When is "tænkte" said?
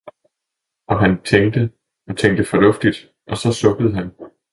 1.21-1.71, 2.17-2.45